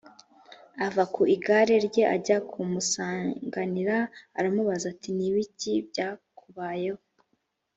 ava 0.85 1.03
ku 1.13 1.21
igare 1.35 1.75
rye 1.87 2.03
ajya 2.15 2.37
kumusanganira 2.49 3.95
aramubaza 4.37 4.85
ati 4.93 5.09
nibiki 5.17 5.73
byakubayeho 5.89 7.01